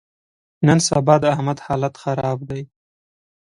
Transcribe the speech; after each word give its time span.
نن 0.67 0.77
سبا 0.87 1.15
د 1.21 1.23
احمد 1.33 1.57
حالت 1.65 1.93
خراب 2.03 2.39
دی. 2.49 2.61